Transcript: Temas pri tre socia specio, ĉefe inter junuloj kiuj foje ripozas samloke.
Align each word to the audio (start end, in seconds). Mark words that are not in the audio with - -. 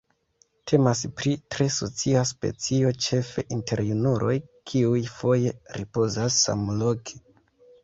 Temas 0.69 1.01
pri 1.19 1.33
tre 1.55 1.67
socia 1.75 2.23
specio, 2.29 2.95
ĉefe 3.09 3.45
inter 3.57 3.83
junuloj 3.91 4.33
kiuj 4.73 5.05
foje 5.21 5.55
ripozas 5.79 6.43
samloke. 6.49 7.25